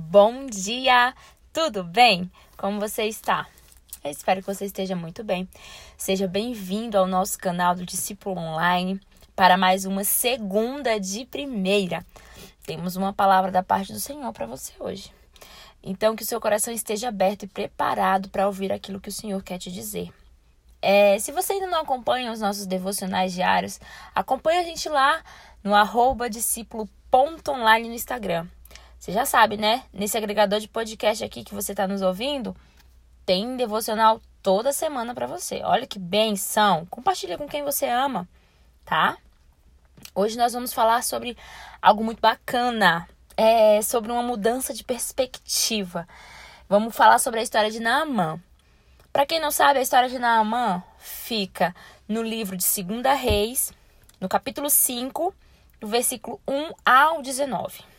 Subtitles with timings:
[0.00, 1.12] Bom dia!
[1.52, 2.30] Tudo bem?
[2.56, 3.48] Como você está?
[4.04, 5.48] Eu espero que você esteja muito bem.
[5.96, 9.00] Seja bem-vindo ao nosso canal do Discípulo Online
[9.34, 12.06] para mais uma segunda de primeira.
[12.64, 15.12] Temos uma palavra da parte do Senhor para você hoje.
[15.82, 19.42] Então, que o seu coração esteja aberto e preparado para ouvir aquilo que o Senhor
[19.42, 20.10] quer te dizer.
[20.80, 23.80] É, se você ainda não acompanha os nossos devocionais diários,
[24.14, 25.20] acompanhe a gente lá
[25.62, 28.46] no arroba discípulo.online no Instagram.
[28.98, 29.84] Você já sabe, né?
[29.92, 32.54] Nesse agregador de podcast aqui que você está nos ouvindo,
[33.24, 35.62] tem devocional toda semana para você.
[35.62, 36.84] Olha que benção!
[36.86, 38.28] Compartilha com quem você ama,
[38.84, 39.16] tá?
[40.14, 41.36] Hoje nós vamos falar sobre
[41.80, 46.06] algo muito bacana, é sobre uma mudança de perspectiva.
[46.68, 48.40] Vamos falar sobre a história de Naamã.
[49.12, 51.74] Para quem não sabe, a história de Naamã fica
[52.08, 53.72] no livro de 2 Reis,
[54.20, 55.32] no capítulo 5,
[55.80, 57.97] do versículo 1 ao 19.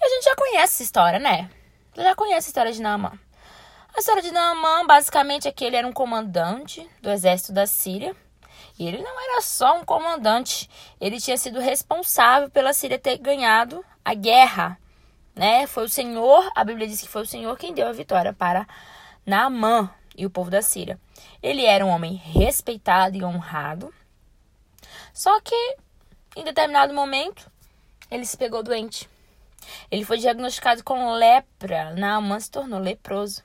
[0.00, 1.50] E a gente já conhece essa história, né?
[1.96, 3.12] Já conhece a história de Naamã.
[3.96, 8.14] A história de Naamã, basicamente, é que ele era um comandante do exército da Síria.
[8.78, 10.68] E ele não era só um comandante,
[11.00, 14.78] ele tinha sido responsável pela Síria ter ganhado a guerra,
[15.34, 15.66] né?
[15.66, 18.66] Foi o Senhor, a Bíblia diz que foi o Senhor quem deu a vitória para
[19.24, 21.00] Naamã e o povo da Síria.
[21.42, 23.92] Ele era um homem respeitado e honrado.
[25.14, 25.76] Só que
[26.36, 27.50] em determinado momento
[28.10, 29.08] ele se pegou doente.
[29.90, 31.94] Ele foi diagnosticado com lepra.
[31.94, 33.42] Naaman se tornou leproso.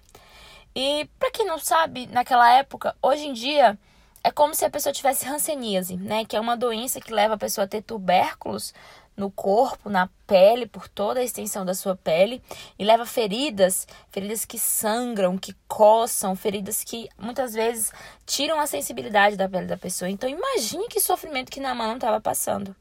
[0.75, 3.77] E para quem não sabe, naquela época, hoje em dia,
[4.23, 6.23] é como se a pessoa tivesse hanseníase, né?
[6.25, 8.73] Que é uma doença que leva a pessoa a ter tubérculos
[9.15, 12.41] no corpo, na pele, por toda a extensão da sua pele,
[12.79, 17.91] e leva feridas, feridas que sangram, que coçam, feridas que muitas vezes
[18.25, 20.09] tiram a sensibilidade da pele da pessoa.
[20.09, 22.75] Então imagine que sofrimento que Naaman estava passando,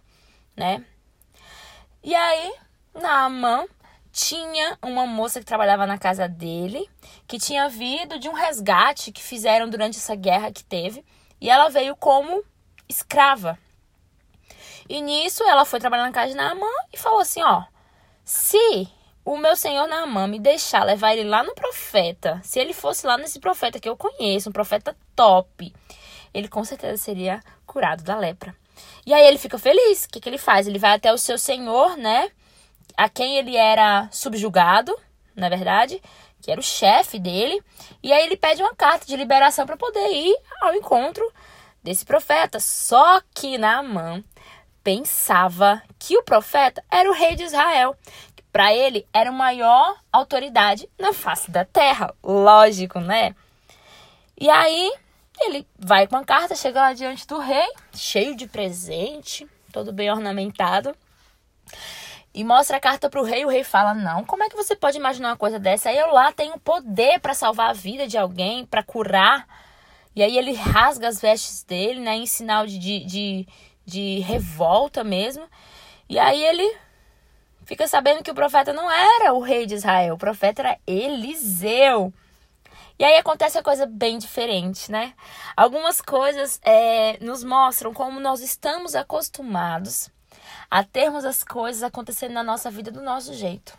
[0.57, 0.85] né?
[2.03, 2.55] E aí,
[2.95, 3.67] Naaman
[4.13, 6.89] tinha uma moça que trabalhava na casa dele,
[7.27, 11.05] que tinha vindo de um resgate que fizeram durante essa guerra que teve,
[11.41, 12.45] e ela veio como
[12.89, 13.59] escrava.
[14.89, 17.63] E nisso ela foi trabalhar na casa de Naamã e falou assim, ó,
[18.25, 18.89] se
[19.25, 23.17] o meu senhor Naamã me deixar levar ele lá no profeta, se ele fosse lá
[23.17, 25.73] nesse profeta que eu conheço, um profeta top,
[26.35, 28.55] ele com certeza seria curado da lepra.
[29.07, 30.05] E aí ele fica feliz.
[30.05, 30.67] O que, que ele faz?
[30.67, 32.31] Ele vai até o seu senhor, né?
[32.97, 34.97] A quem ele era subjugado,
[35.35, 36.03] na verdade,
[36.41, 37.63] que era o chefe dele,
[38.03, 41.31] e aí ele pede uma carta de liberação para poder ir ao encontro
[41.83, 42.59] desse profeta.
[42.59, 44.25] Só que Naamã
[44.83, 47.97] pensava que o profeta era o rei de Israel,
[48.35, 53.35] que para ele era a maior autoridade na face da terra, lógico, né?
[54.39, 54.93] E aí
[55.41, 60.11] ele vai com a carta, chega lá diante do rei, cheio de presente, todo bem
[60.11, 60.95] ornamentado
[62.33, 63.45] e mostra a carta para o rei.
[63.45, 65.89] O rei fala: Não, como é que você pode imaginar uma coisa dessa?
[65.89, 69.47] Aí eu lá tenho poder para salvar a vida de alguém, para curar.
[70.15, 73.49] E aí ele rasga as vestes dele, né, em sinal de, de, de,
[73.87, 75.47] de revolta mesmo.
[76.09, 76.77] E aí ele
[77.65, 82.13] fica sabendo que o profeta não era o rei de Israel, o profeta era Eliseu.
[82.99, 85.15] E aí acontece a coisa bem diferente, né?
[85.57, 90.11] Algumas coisas é, nos mostram como nós estamos acostumados
[90.71, 93.77] a termos as coisas acontecendo na nossa vida do nosso jeito.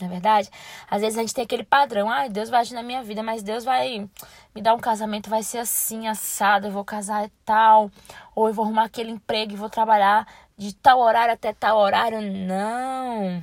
[0.00, 0.50] Não é verdade?
[0.90, 3.42] Às vezes a gente tem aquele padrão, ah, Deus vai agir na minha vida, mas
[3.42, 4.08] Deus vai
[4.54, 7.90] me dar um casamento, vai ser assim, assado, eu vou casar e tal,
[8.34, 12.20] ou eu vou arrumar aquele emprego e vou trabalhar de tal horário até tal horário.
[12.20, 13.42] Não.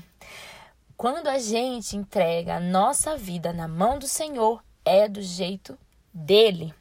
[0.96, 5.78] Quando a gente entrega a nossa vida na mão do Senhor, é do jeito
[6.14, 6.74] dele.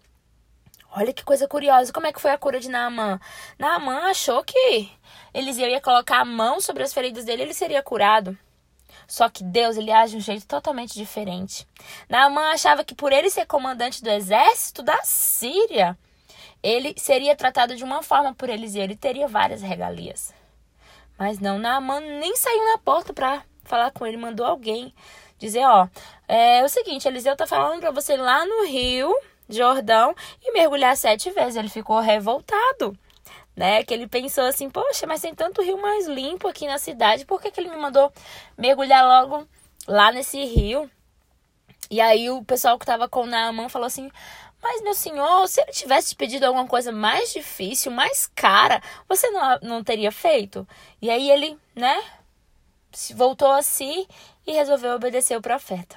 [0.95, 1.93] Olha que coisa curiosa.
[1.93, 3.19] Como é que foi a cura de Naamã?
[3.59, 4.91] Naamã achou que
[5.33, 8.37] Eliseu ia colocar a mão sobre as feridas dele e ele seria curado.
[9.09, 11.67] Só que Deus, ele age de um jeito totalmente diferente.
[12.09, 15.99] Naamã achava que por ele ser comandante do exército da Síria,
[16.63, 20.35] ele seria tratado de uma forma por Eliseu, ele teria várias regalias.
[21.19, 24.95] Mas não, Naamã nem saiu na porta para falar com ele, mandou alguém
[25.39, 25.89] dizer, ó,
[26.29, 29.15] é o seguinte, Eliseu tá falando para você lá no rio
[29.49, 31.57] Jordão e mergulhar sete vezes.
[31.57, 32.97] Ele ficou revoltado,
[33.57, 33.83] né?
[33.83, 37.41] Que ele pensou assim, poxa, mas tem tanto rio mais limpo aqui na cidade, por
[37.41, 38.13] que, que ele me mandou
[38.57, 39.47] mergulhar logo
[39.87, 40.91] lá nesse rio?
[41.91, 44.11] E aí o pessoal que tava com Naaman falou assim,
[44.63, 49.59] mas meu senhor, se ele tivesse pedido alguma coisa mais difícil, mais cara, você não,
[49.61, 50.67] não teria feito?
[51.03, 52.01] E aí ele, né,
[53.15, 54.07] voltou a si
[54.47, 55.97] e resolveu obedecer o profeta.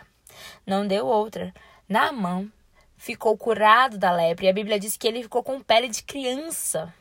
[0.66, 1.54] Não deu outra.
[1.88, 2.52] Naaman
[2.98, 4.46] ficou curado da lepra.
[4.46, 6.94] E a Bíblia diz que ele ficou com pele de criança.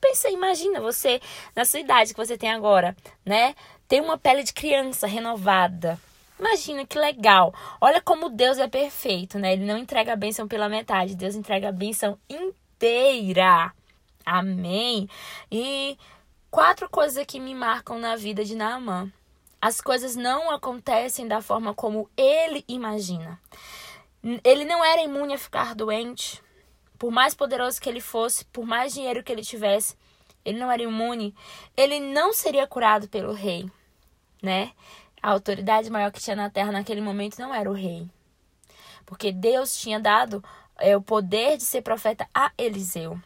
[0.00, 1.20] Pensa, imagina você,
[1.54, 3.54] na sua idade que você tem agora, né?
[3.86, 5.98] Tem uma pele de criança renovada.
[6.38, 7.52] Imagina que legal.
[7.80, 9.52] Olha como Deus é perfeito, né?
[9.52, 13.72] Ele não entrega a bênção pela metade, Deus entrega a bênção inteira.
[14.24, 15.08] Amém.
[15.50, 15.98] E
[16.50, 19.10] quatro coisas que me marcam na vida de Naamã.
[19.60, 23.40] As coisas não acontecem da forma como ele imagina.
[24.44, 26.42] Ele não era imune a ficar doente.
[26.98, 29.96] Por mais poderoso que ele fosse, por mais dinheiro que ele tivesse,
[30.44, 31.34] ele não era imune.
[31.76, 33.70] Ele não seria curado pelo rei,
[34.42, 34.72] né?
[35.22, 38.08] A autoridade maior que tinha na terra naquele momento não era o rei.
[39.06, 40.42] Porque Deus tinha dado
[40.76, 43.20] é, o poder de ser profeta a Eliseu.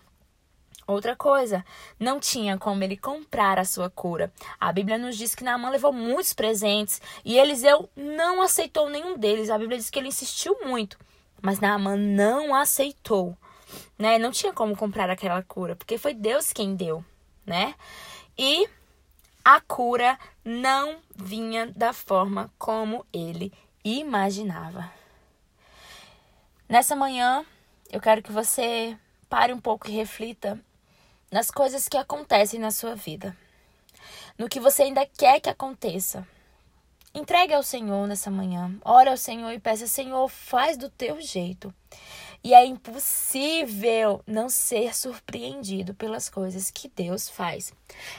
[0.87, 1.65] Outra coisa,
[1.99, 4.33] não tinha como ele comprar a sua cura.
[4.59, 9.49] A Bíblia nos diz que Naamã levou muitos presentes e Eliseu não aceitou nenhum deles.
[9.49, 10.99] A Bíblia diz que ele insistiu muito,
[11.41, 13.37] mas Naamã não aceitou.
[13.99, 14.19] Né?
[14.19, 17.03] Não tinha como comprar aquela cura, porque foi Deus quem deu,
[17.47, 17.75] né?
[18.37, 18.69] E
[19.45, 23.53] a cura não vinha da forma como ele
[23.85, 24.93] imaginava.
[26.69, 27.45] Nessa manhã,
[27.91, 28.97] eu quero que você
[29.29, 30.59] pare um pouco e reflita
[31.33, 33.35] nas coisas que acontecem na sua vida,
[34.39, 36.27] no que você ainda quer que aconteça.
[37.15, 38.75] Entregue ao Senhor nessa manhã.
[38.85, 41.73] Ore ao Senhor e peça: Senhor, faz do teu jeito.
[42.45, 47.73] E é impossível não ser surpreendido pelas coisas que Deus faz.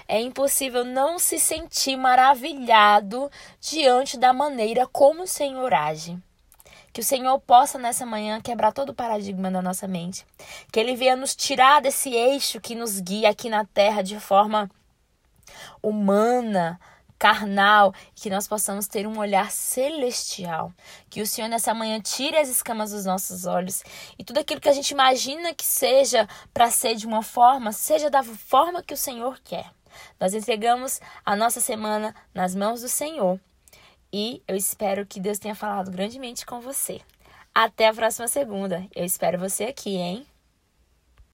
[0.08, 3.30] É impossível não se sentir maravilhado
[3.60, 6.18] diante da maneira como o Senhor age.
[6.94, 10.26] Que o Senhor possa nessa manhã quebrar todo o paradigma da nossa mente.
[10.72, 14.70] Que Ele venha nos tirar desse eixo que nos guia aqui na terra de forma
[15.82, 16.80] humana,
[17.18, 20.72] carnal, que nós possamos ter um olhar celestial.
[21.10, 23.84] Que o Senhor nessa manhã tire as escamas dos nossos olhos
[24.20, 28.10] e tudo aquilo que a gente imagina que seja para ser de uma forma, seja
[28.10, 29.72] da forma que o Senhor quer.
[30.20, 33.40] Nós entregamos a nossa semana nas mãos do Senhor
[34.14, 37.02] e eu espero que Deus tenha falado grandemente com você.
[37.54, 38.86] Até a próxima segunda.
[38.96, 40.26] Eu espero você aqui, hein?